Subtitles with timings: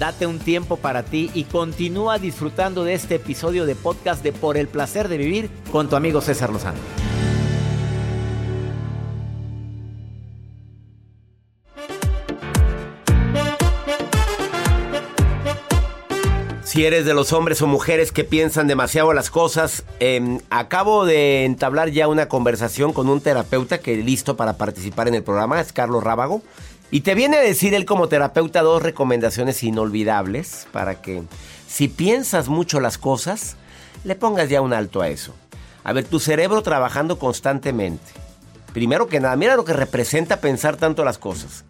[0.00, 4.56] Date un tiempo para ti y continúa disfrutando de este episodio de podcast de Por
[4.56, 6.78] el placer de vivir con tu amigo César Lozano.
[16.64, 21.44] Si eres de los hombres o mujeres que piensan demasiado las cosas, em, acabo de
[21.44, 25.74] entablar ya una conversación con un terapeuta que listo para participar en el programa, es
[25.74, 26.42] Carlos Rábago.
[26.90, 31.22] Y te viene a decir él como terapeuta dos recomendaciones inolvidables para que
[31.68, 33.56] si piensas mucho las cosas,
[34.04, 35.34] le pongas ya un alto a eso.
[35.84, 38.12] A ver, tu cerebro trabajando constantemente.
[38.72, 41.64] Primero que nada, mira lo que representa pensar tanto las cosas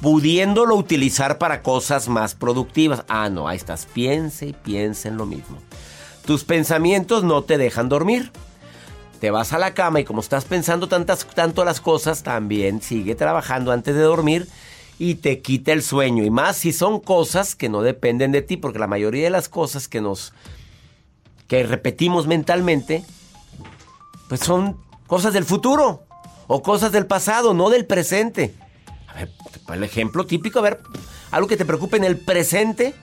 [0.00, 3.04] pudiéndolo utilizar para cosas más productivas.
[3.08, 5.58] Ah, no, ahí estás, piense y piense en lo mismo.
[6.24, 8.32] Tus pensamientos no te dejan dormir.
[9.20, 13.14] Te vas a la cama y como estás pensando tantas, tanto las cosas, también sigue
[13.14, 14.46] trabajando antes de dormir
[14.98, 16.24] y te quita el sueño.
[16.24, 19.48] Y más si son cosas que no dependen de ti, porque la mayoría de las
[19.48, 20.32] cosas que nos
[21.48, 23.04] que repetimos mentalmente,
[24.28, 26.04] pues son cosas del futuro
[26.48, 28.54] o cosas del pasado, no del presente.
[29.72, 30.80] El ejemplo típico, a ver,
[31.30, 32.94] algo que te preocupe en el presente.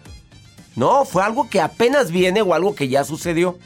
[0.75, 3.57] No, fue algo que apenas viene o algo que ya sucedió.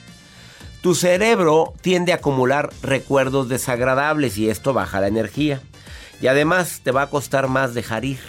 [0.88, 5.62] Tu cerebro tiende a acumular recuerdos desagradables y esto baja la energía.
[6.22, 8.20] Y además te va a costar más dejar ir.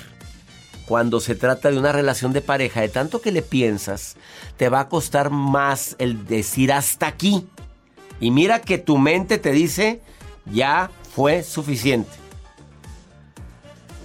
[0.85, 4.17] Cuando se trata de una relación de pareja, de tanto que le piensas,
[4.57, 7.47] te va a costar más el decir hasta aquí.
[8.19, 10.01] Y mira que tu mente te dice,
[10.47, 12.11] ya fue suficiente.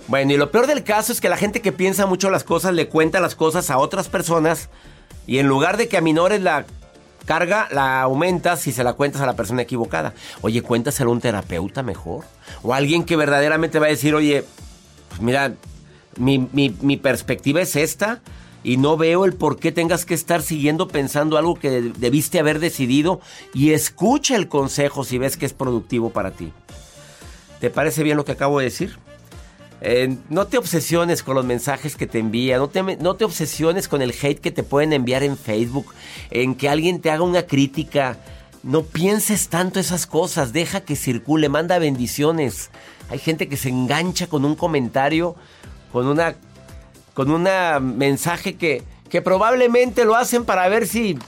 [0.08, 2.76] Bueno, y lo peor del caso es que la gente que piensa mucho las cosas
[2.76, 4.70] le cuenta las cosas a otras personas
[5.26, 6.68] y en lugar de que aminores la
[7.26, 10.14] carga, la aumentas si se la cuentas a la persona equivocada.
[10.42, 12.26] Oye, cuéntaselo a un terapeuta mejor.
[12.62, 14.46] O alguien que verdaderamente va a decir, oye,
[15.10, 15.54] pues mira,
[16.18, 18.22] mi, mi perspectiva es esta
[18.64, 22.60] y no veo el por qué tengas que estar siguiendo pensando algo que debiste haber
[22.60, 23.22] decidido
[23.54, 26.52] y escucha el consejo si ves que es productivo para ti.
[27.60, 28.98] ¿Te parece bien lo que acabo de decir?
[29.86, 33.90] Eh, no te obsesiones con los mensajes que te envían, no te, no te obsesiones
[33.90, 35.94] con el hate que te pueden enviar en Facebook,
[36.32, 38.18] en que alguien te haga una crítica.
[38.64, 42.70] No pienses tanto esas cosas, deja que circule, manda bendiciones.
[43.10, 45.36] Hay gente que se engancha con un comentario,
[45.92, 46.36] con una
[47.14, 47.44] con un
[47.98, 51.20] mensaje que, que probablemente lo hacen para ver si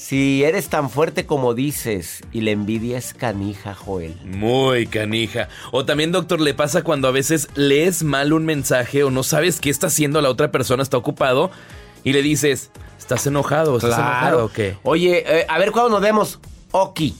[0.00, 4.16] si eres tan fuerte como dices y la envidia es canija, Joel.
[4.24, 5.48] Muy canija.
[5.72, 9.60] O también, doctor, le pasa cuando a veces lees mal un mensaje o no sabes
[9.60, 11.50] qué está haciendo la otra persona, está ocupado
[12.02, 13.76] y le dices, ¿estás enojado?
[13.76, 14.78] ¿Estás enojado o qué?
[14.84, 16.40] Oye, eh, a ver cuándo nos vemos.
[16.70, 17.14] Oki.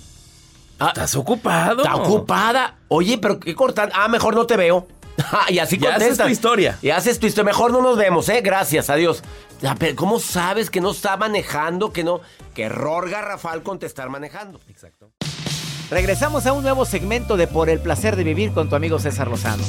[0.78, 1.82] Ah, ¿Estás ocupado?
[1.82, 2.78] ¿Está ocupada?
[2.88, 3.90] Oye, pero qué cortan.
[3.92, 4.88] Ah, mejor no te veo.
[5.50, 6.78] y así ya haces tu historia.
[6.80, 7.52] Y haces tu historia.
[7.52, 8.40] Mejor no nos vemos, ¿eh?
[8.40, 9.22] Gracias, adiós.
[9.94, 11.92] ¿Cómo sabes que no está manejando?
[11.92, 12.20] Que no.
[12.54, 14.60] Qué error garrafal contestar manejando.
[14.68, 15.10] Exacto.
[15.90, 19.28] Regresamos a un nuevo segmento de Por el placer de vivir con tu amigo César
[19.28, 19.64] Lozano.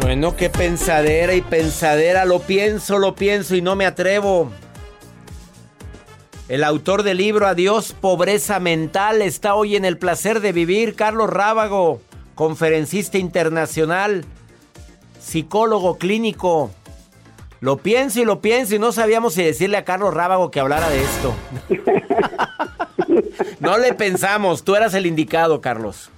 [0.00, 2.24] Bueno, qué pensadera y pensadera.
[2.24, 4.50] Lo pienso, lo pienso y no me atrevo.
[6.48, 11.28] El autor del libro Adiós, pobreza mental está hoy en el placer de vivir, Carlos
[11.28, 12.00] Rábago,
[12.38, 14.24] conferencista internacional,
[15.18, 16.70] psicólogo clínico.
[17.58, 20.88] Lo pienso y lo pienso y no sabíamos si decirle a Carlos Rábago que hablara
[20.88, 21.34] de esto.
[23.58, 26.12] no le pensamos, tú eras el indicado, Carlos.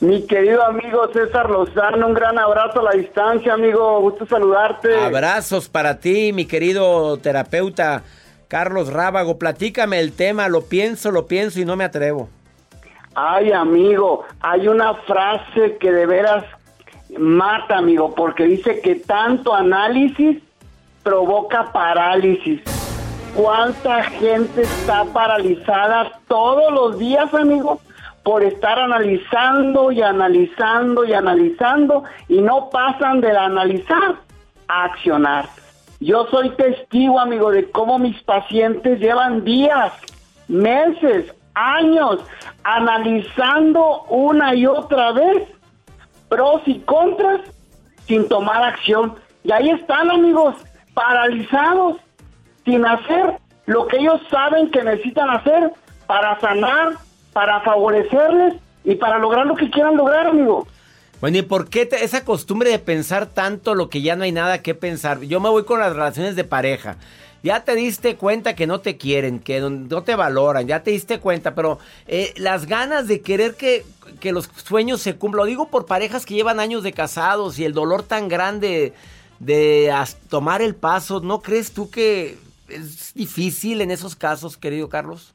[0.00, 4.94] Mi querido amigo César Lozano, un gran abrazo a la distancia, amigo, gusto saludarte.
[4.94, 8.02] Abrazos para ti, mi querido terapeuta
[8.46, 12.28] Carlos Rábago, platícame el tema, lo pienso, lo pienso y no me atrevo.
[13.20, 16.44] Ay, amigo, hay una frase que de veras
[17.18, 20.40] mata, amigo, porque dice que tanto análisis
[21.02, 22.60] provoca parálisis.
[23.34, 27.80] ¿Cuánta gente está paralizada todos los días, amigo?
[28.22, 34.16] por estar analizando y analizando y analizando y no pasan de analizar
[34.68, 35.48] a accionar.
[35.98, 39.94] Yo soy testigo, amigo, de cómo mis pacientes llevan días,
[40.46, 42.20] meses, años
[42.64, 45.48] analizando una y otra vez
[46.28, 47.40] pros y contras
[48.06, 49.14] sin tomar acción.
[49.44, 50.54] Y ahí están, amigos,
[50.94, 51.96] paralizados,
[52.64, 55.72] sin hacer lo que ellos saben que necesitan hacer
[56.06, 56.92] para sanar,
[57.32, 58.54] para favorecerles
[58.84, 60.66] y para lograr lo que quieran lograr, amigo.
[61.20, 64.62] Bueno, ¿y por qué esa costumbre de pensar tanto lo que ya no hay nada
[64.62, 65.20] que pensar?
[65.22, 66.96] Yo me voy con las relaciones de pareja.
[67.42, 71.20] Ya te diste cuenta que no te quieren, que no te valoran, ya te diste
[71.20, 73.84] cuenta, pero eh, las ganas de querer que,
[74.20, 77.64] que los sueños se cumplan, lo digo por parejas que llevan años de casados y
[77.64, 78.92] el dolor tan grande
[79.38, 79.94] de
[80.28, 82.36] tomar el paso, ¿no crees tú que
[82.68, 85.32] es difícil en esos casos, querido Carlos?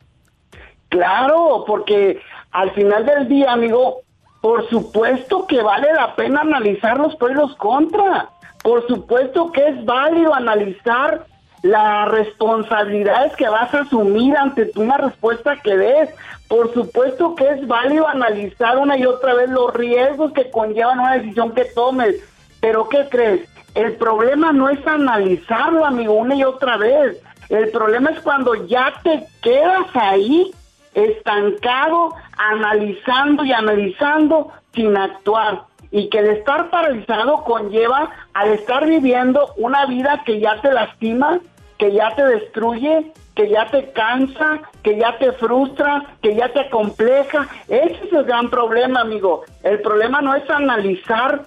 [0.90, 2.20] Claro, porque
[2.52, 4.02] al final del día, amigo,
[4.42, 8.28] por supuesto que vale la pena analizar los pros y los contras.
[8.62, 11.26] Por supuesto que es válido analizar
[11.64, 16.10] las responsabilidades que vas a asumir ante una respuesta que des.
[16.48, 21.14] Por supuesto que es válido analizar una y otra vez los riesgos que conllevan una
[21.14, 22.18] decisión que tomes.
[22.60, 23.50] Pero ¿qué crees?
[23.76, 27.18] El problema no es analizarlo, amigo, una y otra vez.
[27.50, 30.52] El problema es cuando ya te quedas ahí
[30.94, 39.54] estancado, analizando y analizando sin actuar y que el estar paralizado conlleva al estar viviendo
[39.58, 41.40] una vida que ya te lastima,
[41.84, 46.70] que ya te destruye, que ya te cansa, que ya te frustra, que ya te
[46.70, 47.46] compleja.
[47.68, 49.44] Ese es el gran problema, amigo.
[49.64, 51.46] El problema no es analizar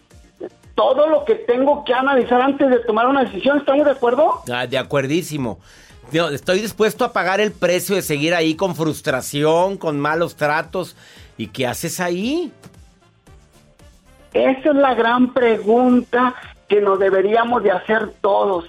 [0.75, 3.57] todo lo que tengo que analizar antes de tomar una decisión.
[3.57, 4.43] ¿Estamos de acuerdo?
[4.53, 5.59] Ah, de acuerdísimo.
[6.13, 10.97] estoy dispuesto a pagar el precio de seguir ahí con frustración, con malos tratos.
[11.39, 12.53] ¿Y qué haces ahí?
[14.35, 16.35] Esa es la gran pregunta
[16.69, 18.67] que nos deberíamos de hacer todos.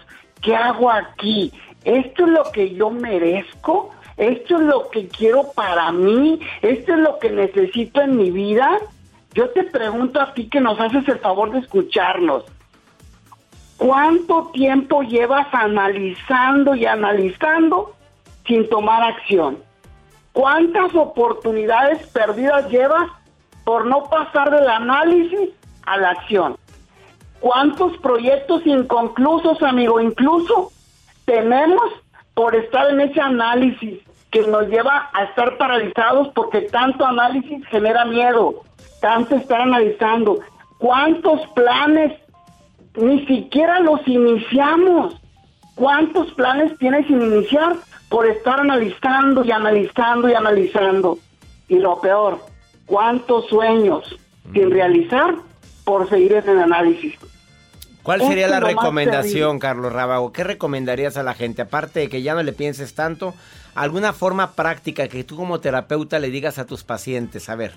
[0.48, 1.52] ¿Qué hago aquí?
[1.84, 3.92] ¿Esto es lo que yo merezco?
[4.16, 6.40] ¿Esto es lo que quiero para mí?
[6.62, 8.80] ¿Esto es lo que necesito en mi vida?
[9.34, 12.46] Yo te pregunto a ti que nos haces el favor de escucharnos.
[13.76, 17.94] ¿Cuánto tiempo llevas analizando y analizando
[18.46, 19.58] sin tomar acción?
[20.32, 23.10] ¿Cuántas oportunidades perdidas llevas
[23.66, 25.50] por no pasar del análisis
[25.88, 26.57] a la acción.
[27.40, 30.72] ¿Cuántos proyectos inconclusos, amigo, incluso
[31.26, 31.84] tenemos
[32.34, 34.00] por estar en ese análisis
[34.32, 38.64] que nos lleva a estar paralizados porque tanto análisis genera miedo,
[39.02, 40.40] tanto estar analizando?
[40.80, 42.14] ¿Cuántos planes
[42.96, 45.22] ni siquiera los iniciamos?
[45.76, 47.76] ¿Cuántos planes tienes sin iniciar
[48.10, 51.20] por estar analizando y analizando y analizando?
[51.68, 52.40] Y lo peor,
[52.88, 54.18] cuántos sueños
[54.54, 55.36] sin realizar
[55.88, 57.16] por seguir en el análisis.
[58.04, 60.34] ¿Cuál sería la recomendación, Carlos Rábago?
[60.34, 61.62] ¿Qué recomendarías a la gente?
[61.62, 63.34] Aparte de que ya no le pienses tanto,
[63.74, 67.48] alguna forma práctica que tú como terapeuta le digas a tus pacientes.
[67.48, 67.72] A ver.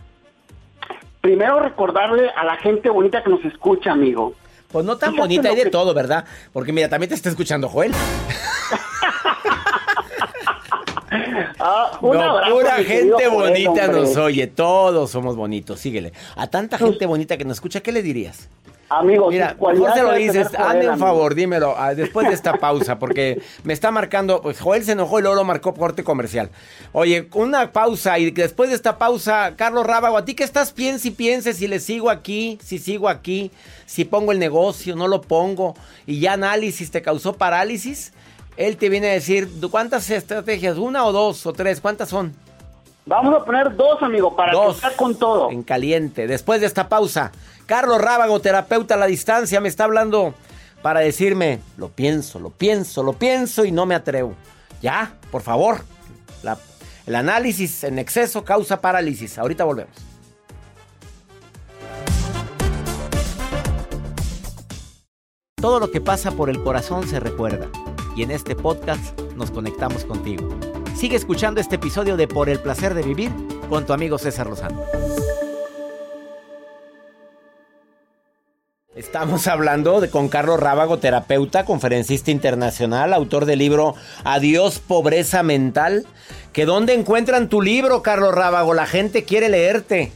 [1.20, 4.34] Primero recordarle a la gente bonita que nos escucha, amigo.
[4.72, 6.24] Pues no tan bonita, hay de todo, ¿verdad?
[6.52, 7.92] Porque mira, también te está escuchando Joel.
[11.58, 16.12] Ah, pura gente bonita nos oye, todos somos bonitos, síguele.
[16.36, 18.48] A tanta gente bonita que nos escucha, ¿qué le dirías?
[18.92, 22.98] Amigo, mira, mejor se lo dices, hazme un favor, dímelo, ah, después de esta pausa,
[22.98, 26.50] porque me está marcando, pues Joel se enojó y luego lo marcó corte comercial.
[26.90, 30.72] Oye, una pausa y después de esta pausa, Carlos Rábago, ¿a ti qué estás?
[30.72, 33.52] Piensa y piense si le sigo aquí, si sigo aquí,
[33.86, 38.12] si pongo el negocio, no lo pongo, y ya análisis te causó parálisis
[38.56, 40.76] él te viene a decir, ¿cuántas estrategias?
[40.78, 41.80] ¿Una o dos o tres?
[41.80, 42.34] ¿Cuántas son?
[43.06, 45.50] Vamos a poner dos, amigo, para dos, con todo.
[45.50, 46.26] En caliente.
[46.26, 47.32] Después de esta pausa,
[47.66, 50.34] Carlos Rábago, terapeuta a la distancia, me está hablando
[50.82, 54.34] para decirme, lo pienso, lo pienso, lo pienso y no me atrevo.
[54.82, 55.80] Ya, por favor.
[57.06, 59.38] el análisis en exceso causa parálisis.
[59.38, 59.94] Ahorita volvemos.
[65.60, 67.68] Todo lo que pasa por el corazón se recuerda
[68.16, 70.48] y en este podcast nos conectamos contigo.
[70.94, 73.30] Sigue escuchando este episodio de Por el placer de vivir
[73.68, 74.82] con tu amigo César Lozano.
[78.94, 86.04] Estamos hablando de, con Carlos Rábago, terapeuta, conferencista internacional, autor del libro Adiós Pobreza Mental.
[86.52, 88.74] ¿Que dónde encuentran tu libro, Carlos Rábago?
[88.74, 90.12] La gente quiere leerte.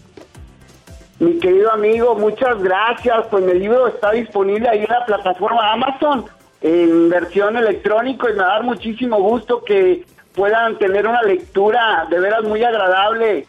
[1.21, 3.27] Mi querido amigo, muchas gracias.
[3.31, 6.27] Pues mi libro está disponible ahí en la plataforma Amazon
[6.65, 12.07] en versión electrónico y me va a dar muchísimo gusto que puedan tener una lectura
[12.09, 13.47] de veras muy agradable.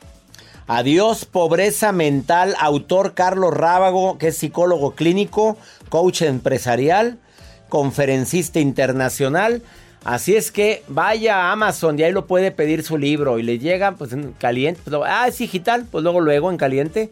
[0.67, 5.55] Adiós, pobreza mental, autor Carlos Rábago, que es psicólogo clínico,
[5.87, 7.17] coach empresarial,
[7.69, 9.61] conferencista internacional.
[10.03, 13.59] Así es que vaya a Amazon y ahí lo puede pedir su libro y le
[13.59, 14.81] llega pues en caliente.
[14.83, 17.11] Pues, ah, es digital, pues luego, luego en caliente.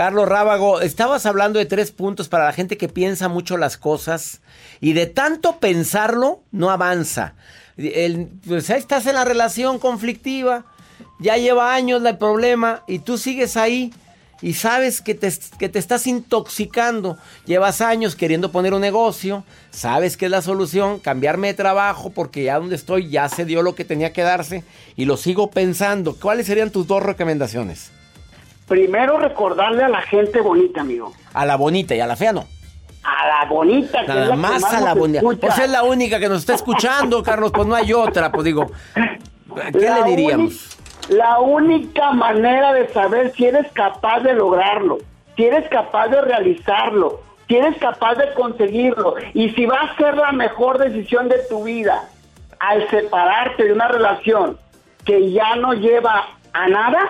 [0.00, 4.40] Carlos Rábago, estabas hablando de tres puntos para la gente que piensa mucho las cosas
[4.80, 7.34] y de tanto pensarlo no avanza.
[8.46, 10.64] pues ahí estás en la relación conflictiva,
[11.18, 13.92] ya lleva años el problema y tú sigues ahí
[14.40, 17.18] y sabes que te, que te estás intoxicando.
[17.44, 22.44] Llevas años queriendo poner un negocio, sabes que es la solución, cambiarme de trabajo porque
[22.44, 24.64] ya donde estoy ya se dio lo que tenía que darse
[24.96, 26.16] y lo sigo pensando.
[26.16, 27.99] ¿Cuáles serían tus dos recomendaciones?
[28.70, 31.12] Primero recordarle a la gente bonita, amigo.
[31.34, 32.46] A la bonita y a la fea no.
[33.02, 35.18] A la bonita, Nada la más, que a la bonita.
[35.18, 35.40] escucha.
[35.40, 37.50] Pues es la única que nos está escuchando, Carlos.
[37.52, 38.30] Pues no hay otra.
[38.30, 38.70] Pues digo,
[39.72, 40.78] ¿qué La le diríamos?
[41.08, 44.98] La única manera de saber si eres capaz de lograrlo,
[45.34, 50.16] si eres capaz de realizarlo, si eres capaz de conseguirlo y si va a ser
[50.16, 52.08] la mejor decisión de tu vida
[52.60, 54.56] al separarte de una relación
[55.04, 57.00] que ya no lleva a nada,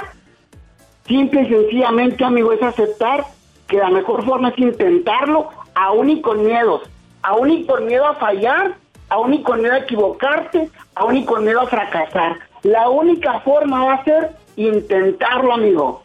[1.10, 3.24] simple y sencillamente, amigo, es aceptar
[3.66, 6.82] que la mejor forma es intentarlo, aún y con miedos,
[7.22, 8.76] aún y con miedo a fallar,
[9.08, 12.38] aún y con miedo a equivocarte, aún y con miedo a fracasar.
[12.62, 16.02] La única forma va a ser intentarlo, amigo.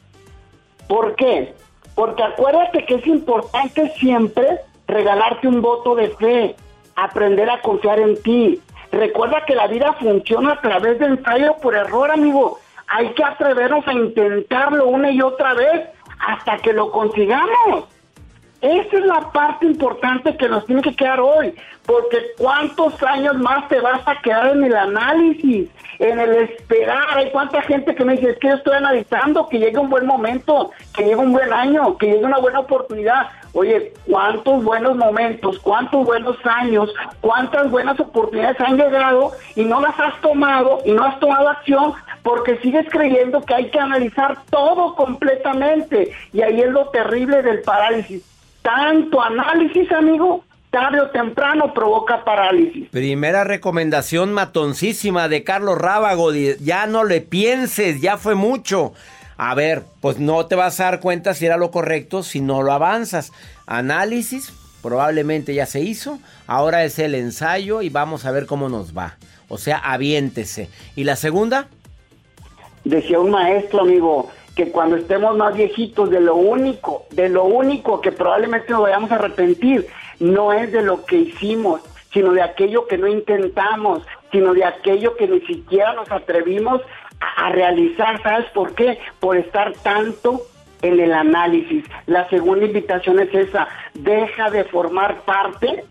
[0.87, 1.53] ¿Por qué?
[1.93, 6.55] Porque acuérdate que es importante siempre regalarte un voto de fe,
[6.95, 8.59] aprender a confiar en ti.
[8.91, 12.59] Recuerda que la vida funciona a través de ensayo por error, amigo.
[12.87, 15.89] Hay que atrevernos a intentarlo una y otra vez
[16.19, 17.85] hasta que lo consigamos.
[18.61, 21.53] Esa es la parte importante que nos tiene que quedar hoy,
[21.85, 27.05] porque cuántos años más te vas a quedar en el análisis, en el esperar.
[27.15, 30.07] Hay cuánta gente que me dice, es que yo estoy analizando que llegue un buen
[30.07, 33.27] momento, que llegue un buen año, que llegue una buena oportunidad.
[33.53, 39.97] Oye, cuántos buenos momentos, cuántos buenos años, cuántas buenas oportunidades han llegado y no las
[39.99, 41.93] has tomado y no has tomado acción
[42.25, 46.11] porque sigues creyendo que hay que analizar todo completamente.
[46.33, 48.23] Y ahí es lo terrible del parálisis.
[48.63, 52.89] Tanto análisis, amigo, tarde o temprano provoca parálisis.
[52.89, 56.33] Primera recomendación matoncísima de Carlos Rábago.
[56.33, 58.93] Ya no le pienses, ya fue mucho.
[59.37, 62.63] A ver, pues no te vas a dar cuenta si era lo correcto si no
[62.63, 63.33] lo avanzas.
[63.67, 64.51] Análisis,
[64.81, 66.17] probablemente ya se hizo.
[66.47, 69.17] Ahora es el ensayo y vamos a ver cómo nos va.
[69.47, 70.69] O sea, aviéntese.
[70.95, 71.67] ¿Y la segunda?
[72.85, 77.99] Decía un maestro, amigo, que cuando estemos más viejitos, de lo único, de lo único
[77.99, 79.87] que probablemente nos vayamos a arrepentir,
[80.19, 81.81] no es de lo que hicimos,
[82.13, 86.81] sino de aquello que no intentamos, sino de aquello que ni siquiera nos atrevimos
[87.19, 88.21] a, realizar.
[88.21, 88.99] ¿Sabes por qué?
[89.19, 90.43] Por estar tanto
[90.81, 91.83] en el análisis.
[92.05, 95.83] La segunda invitación es esa, deja de formar parte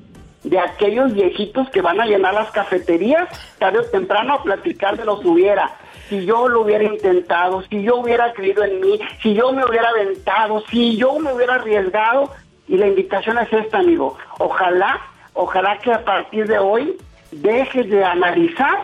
[0.45, 5.05] de aquellos viejitos que van a llenar las cafeterías tarde o temprano a platicar de
[5.05, 5.73] los hubiera.
[6.09, 9.89] Si yo lo hubiera intentado, si yo hubiera creído en mí, si yo me hubiera
[9.89, 12.31] aventado, si yo me hubiera arriesgado.
[12.67, 14.17] Y la invitación es esta, amigo.
[14.39, 15.01] Ojalá,
[15.35, 16.97] ojalá que a partir de hoy
[17.31, 18.79] dejes de analizar,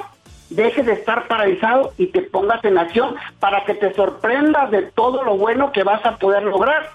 [0.50, 5.22] dejes de estar paralizado y te pongas en acción para que te sorprendas de todo
[5.24, 6.90] lo bueno que vas a poder lograr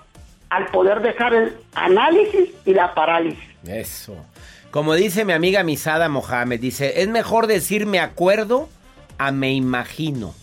[0.50, 3.44] al poder dejar el análisis y la parálisis.
[3.68, 4.16] Eso.
[4.72, 8.70] Como dice mi amiga Misada Mohamed, dice, es mejor decir me acuerdo
[9.18, 10.34] a me imagino.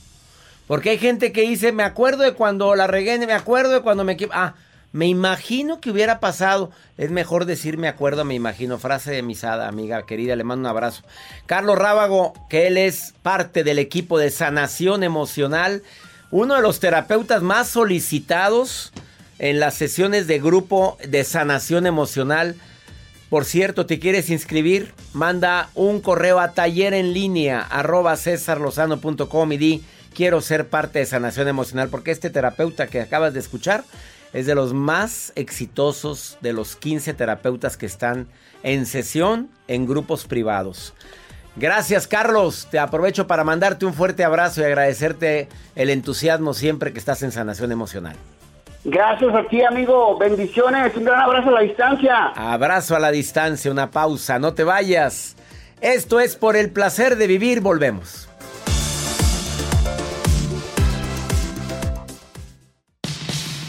[0.67, 4.05] Porque hay gente que dice, me acuerdo de cuando la regué, me acuerdo de cuando
[4.05, 4.17] me...
[4.31, 4.55] Ah,
[4.93, 6.71] me imagino que hubiera pasado.
[6.99, 8.79] Es mejor decir me acuerdo, me imagino.
[8.79, 11.03] Frase de Misada, amiga querida, le mando un abrazo.
[11.47, 15.83] Carlos Rábago, que él es parte del equipo de sanación emocional,
[16.31, 18.93] uno de los terapeutas más solicitados
[19.39, 22.55] en las sesiones de grupo de sanación emocional.
[23.33, 24.93] Por cierto, ¿te quieres inscribir?
[25.15, 26.93] Manda un correo a taller
[29.55, 29.83] y di
[30.15, 33.85] quiero ser parte de sanación emocional porque este terapeuta que acabas de escuchar
[34.35, 38.27] es de los más exitosos de los 15 terapeutas que están
[38.63, 40.93] en sesión en grupos privados.
[41.57, 46.99] Gracias Carlos, te aprovecho para mandarte un fuerte abrazo y agradecerte el entusiasmo siempre que
[46.99, 48.17] estás en sanación emocional.
[48.85, 50.19] Gracias a ti, amigo.
[50.19, 50.97] Bendiciones.
[50.97, 52.33] Un gran abrazo a la distancia.
[52.35, 55.37] Abrazo a la distancia, una pausa, no te vayas.
[55.81, 58.29] Esto es por el placer de vivir, volvemos.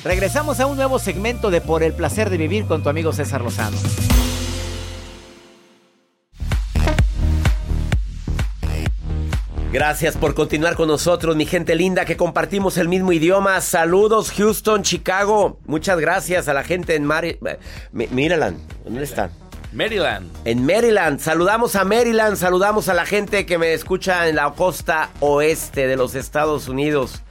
[0.04, 3.42] Regresamos a un nuevo segmento de Por el placer de vivir con tu amigo César
[3.42, 3.78] Lozano.
[9.74, 13.60] Gracias por continuar con nosotros, mi gente linda, que compartimos el mismo idioma.
[13.60, 15.58] Saludos, Houston, Chicago.
[15.66, 17.58] Muchas gracias a la gente en Mari- eh,
[17.92, 18.60] Maryland.
[18.84, 19.32] ¿Dónde están?
[19.72, 20.30] Maryland.
[20.46, 21.20] En Maryland.
[21.20, 25.96] Saludamos a Maryland, saludamos a la gente que me escucha en la costa oeste de
[25.96, 27.24] los Estados Unidos.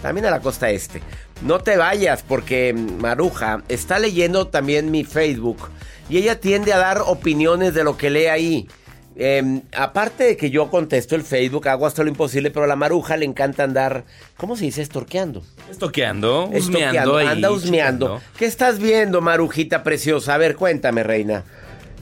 [0.00, 1.02] También a la costa este.
[1.42, 5.68] No te vayas porque Maruja está leyendo también mi Facebook
[6.08, 8.68] y ella tiende a dar opiniones de lo que lee ahí.
[9.16, 12.74] Em, aparte de que yo contesto el Facebook, hago hasta lo imposible, pero a la
[12.74, 14.04] maruja le encanta andar,
[14.36, 14.82] ¿cómo se dice?
[14.82, 15.42] Estorqueando.
[15.70, 18.20] Estorqueando, husmeando ahí, anda husmeando.
[18.36, 20.34] ¿Qué estás viendo, marujita preciosa?
[20.34, 21.44] A ver, cuéntame, reina.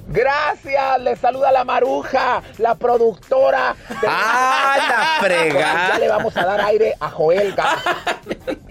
[0.08, 3.74] Gracias, le saluda la maruja, la productora.
[3.88, 4.76] de- ¡Ah,
[5.20, 5.88] la fregada!
[5.94, 7.94] Ya le vamos a dar aire a Joel Garza.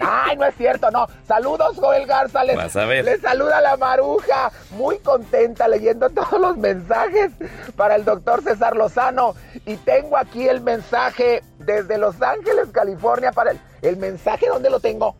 [0.00, 1.06] Ay, no es cierto, no.
[1.26, 2.44] Saludos, Joel Garza.
[2.44, 3.04] Le, Vas a ver.
[3.04, 4.50] le saluda la maruja.
[4.72, 7.30] Muy contenta leyendo todos los mensajes
[7.76, 9.34] para el doctor César Lozano.
[9.66, 14.80] Y tengo aquí el mensaje desde Los Ángeles, California, para el, el mensaje, ¿dónde lo
[14.80, 15.16] tengo?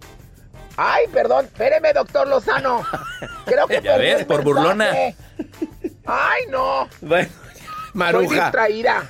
[0.76, 2.83] Ay, perdón, espéreme, doctor Lozano.
[3.45, 4.90] Creo que Ya ves, por burlona.
[6.06, 6.88] Ay, no.
[7.00, 8.35] Bueno, Soy maruja.
[8.44, 9.02] distraída.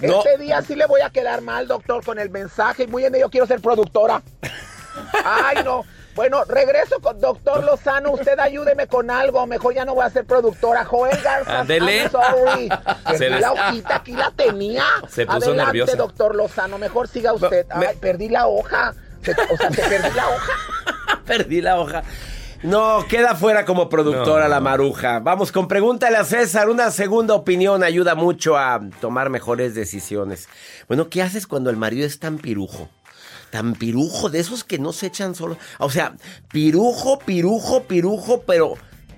[0.00, 0.18] No.
[0.24, 2.86] Este día sí le voy a quedar mal, doctor, con el mensaje.
[2.86, 4.22] Muy bien, yo quiero ser productora.
[5.24, 5.84] Ay, no.
[6.14, 8.10] Bueno, regreso con doctor Lozano.
[8.12, 9.46] Usted ayúdeme con algo.
[9.46, 10.84] Mejor ya no voy a ser productora.
[10.84, 11.60] Joel Garza.
[11.60, 12.02] Ándele.
[12.02, 12.68] I'm sorry.
[13.18, 14.84] Se la hojita, aquí la tenía.
[15.08, 15.96] Se puso Adelante, nerviosa.
[15.96, 16.78] doctor Lozano.
[16.78, 17.66] Mejor siga usted.
[17.76, 18.94] Me- perdí la hoja.
[19.52, 20.52] O sea, se perdí la hoja.
[21.26, 22.02] Perdí la hoja.
[22.62, 24.48] No, queda fuera como productora No.
[24.50, 25.18] la maruja.
[25.20, 26.68] Vamos con pregúntale a César.
[26.68, 30.46] Una segunda opinión ayuda mucho a tomar mejores decisiones.
[30.86, 32.88] Bueno, ¿qué haces cuando el marido es tan pirujo?
[33.50, 35.56] Tan pirujo, de esos que no se echan solo.
[35.78, 36.14] O sea,
[36.52, 38.74] pirujo, pirujo, pirujo, pero,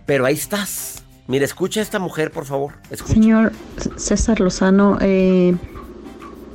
[0.07, 1.03] pero ahí estás.
[1.27, 2.75] Mira, escucha a esta mujer, por favor.
[2.91, 3.15] Escucha.
[3.15, 3.53] Señor
[3.97, 5.55] César Lozano, eh,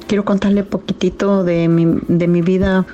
[0.08, 2.86] quiero contarle poquitito de mi, de mi vida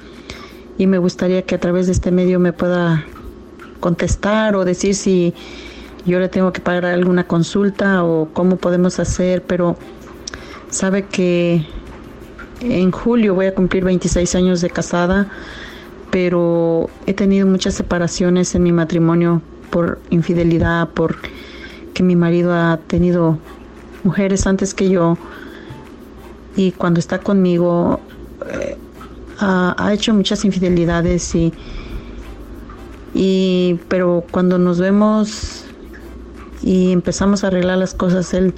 [0.79, 3.05] y me gustaría que a través de este medio me pueda
[3.83, 5.33] contestar o decir si
[6.05, 9.75] yo le tengo que pagar alguna consulta o cómo podemos hacer, pero
[10.69, 11.65] sabe que
[12.61, 15.27] en julio voy a cumplir 26 años de casada,
[16.11, 21.17] pero he tenido muchas separaciones en mi matrimonio por infidelidad, por
[21.93, 23.37] que mi marido ha tenido
[24.05, 25.17] mujeres antes que yo
[26.55, 27.99] y cuando está conmigo
[28.49, 28.77] eh,
[29.39, 31.51] ha, ha hecho muchas infidelidades y,
[33.13, 35.65] y pero cuando nos vemos
[36.62, 38.53] y empezamos a arreglar las cosas él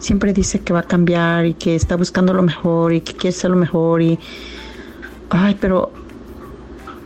[0.00, 3.36] siempre dice que va a cambiar y que está buscando lo mejor y que quiere
[3.36, 4.18] ser lo mejor y
[5.30, 5.90] ay pero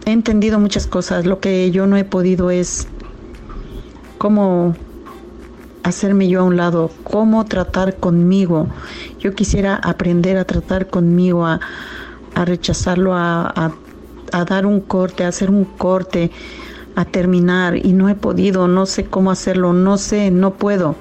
[0.07, 2.87] he entendido muchas cosas lo que yo no he podido es
[4.19, 4.75] cómo
[5.83, 8.69] hacerme yo a un lado, cómo tratar conmigo.
[9.21, 11.61] Yo quisiera aprender a tratar conmigo, a,
[12.35, 13.73] a rechazarlo, a, a-
[14.33, 16.31] a dar un corte, a hacer un corte,
[16.97, 20.97] a terminar y no he podido, no sé cómo hacerlo, no sé, no puedo.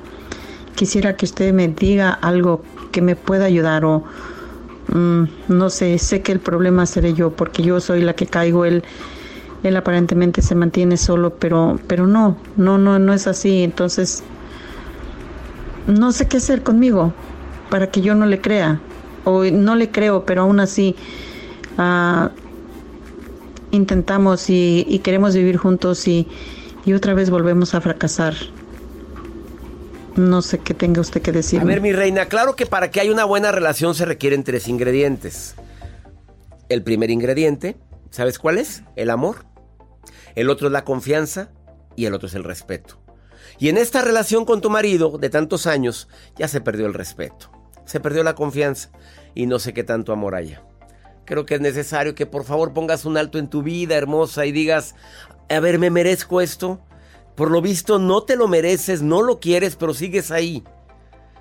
[0.75, 4.03] Quisiera que usted me diga algo que me pueda ayudar o
[4.88, 8.65] mm, no sé, sé que el problema seré yo porque yo soy la que caigo,
[8.65, 8.84] él,
[9.63, 13.63] él aparentemente se mantiene solo, pero, pero no, no, no, no es así.
[13.63, 14.23] Entonces,
[15.88, 17.13] no sé qué hacer conmigo
[17.69, 18.79] para que yo no le crea.
[19.25, 20.95] O no le creo, pero aún así
[21.77, 22.32] ah,
[23.73, 26.27] intentamos y, queremos vivir juntos y,
[26.86, 28.36] y otra vez volvemos a fracasar.
[30.15, 31.59] No sé qué tenga usted que decir.
[31.59, 34.67] A ver, mi reina, claro que para que haya una buena relación se requieren tres
[34.67, 35.55] ingredientes.
[36.69, 37.77] El primer ingrediente,
[38.12, 38.83] ¿sabes cuál es?
[38.95, 39.45] El amor.
[40.36, 41.49] El otro es la confianza
[41.95, 42.99] y el otro es el respeto.
[43.59, 46.07] Y en esta relación con tu marido de tantos años
[46.38, 47.51] ya se perdió el respeto,
[47.86, 48.91] se perdió la confianza
[49.36, 50.63] y no sé qué tanto amor haya.
[51.25, 54.51] Creo que es necesario que por favor pongas un alto en tu vida hermosa y
[54.51, 54.95] digas,
[55.49, 56.81] a ver, ¿me merezco esto?
[57.36, 60.63] Por lo visto no te lo mereces, no lo quieres, pero sigues ahí.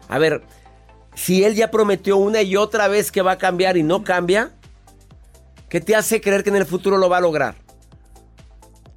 [0.08, 0.42] A ver,
[1.14, 4.52] si él ya prometió una y otra vez que va a cambiar y no cambia,
[5.68, 7.56] ¿qué te hace creer que en el futuro lo va a lograr?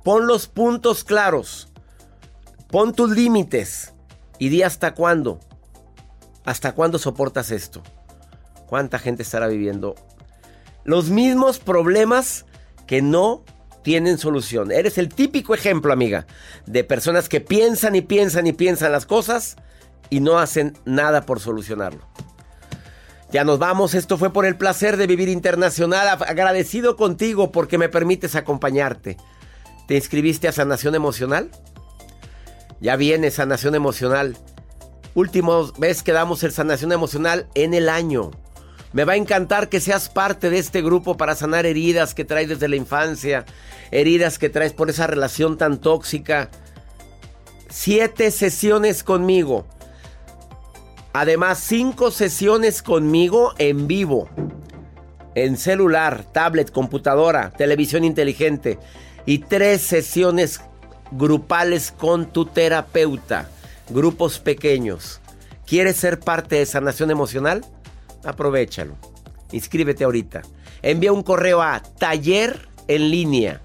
[0.04, 1.70] Pon los puntos claros.
[2.70, 3.94] Pon tus límites
[4.38, 5.40] y di hasta cuándo.
[6.46, 7.82] ¿Hasta cuándo soportas esto?
[8.68, 9.96] ¿Cuánta gente estará viviendo
[10.86, 12.46] los mismos problemas
[12.88, 13.44] que no
[13.84, 14.72] tienen solución?
[14.72, 16.26] Eres el típico ejemplo, amiga,
[16.66, 19.58] de personas que piensan y piensan y piensan las cosas
[20.10, 22.08] y no hacen nada por solucionarlo.
[23.32, 27.90] Ya nos vamos, esto fue por el placer de vivir internacional, agradecido contigo porque me
[27.90, 29.18] permites acompañarte.
[29.88, 31.52] ¿Te inscribiste a Sanación Emocional?
[32.80, 34.38] Ya viene Sanación Emocional.
[35.16, 38.32] Última vez que damos el Sanación Emocional en el año.
[38.96, 42.48] Me va a encantar que seas parte de este grupo para sanar heridas que traes
[42.48, 43.44] desde la infancia,
[43.92, 46.50] heridas que traes por esa relación tan tóxica.
[47.70, 49.66] Siete sesiones conmigo.
[51.12, 54.30] Además, cinco sesiones conmigo en vivo.
[55.36, 58.80] En celular, tablet, computadora, televisión inteligente.
[59.26, 60.62] Y tres sesiones
[61.12, 63.50] grupales con tu terapeuta.
[63.90, 65.20] Grupos pequeños.
[65.66, 67.66] ¿Quieres ser parte de sanación emocional?
[68.26, 68.96] Aprovechalo.
[69.52, 70.42] Inscríbete ahorita.
[70.82, 73.62] Envía un correo a taller en línea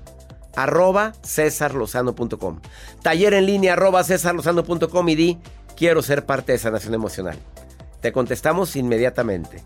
[0.56, 2.60] arroba cesarlozano.com.
[3.02, 5.38] Taller en línea arroba cesarlozano.com y di
[5.76, 7.38] quiero ser parte de sanación emocional.
[8.00, 9.62] Te contestamos inmediatamente.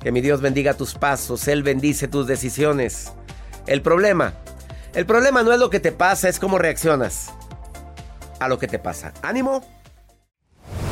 [0.00, 3.12] Que mi Dios bendiga tus pasos, Él bendice tus decisiones.
[3.66, 4.34] El problema,
[4.94, 7.32] el problema no es lo que te pasa, es cómo reaccionas
[8.38, 9.12] a lo que te pasa.
[9.22, 9.79] ¡Ánimo!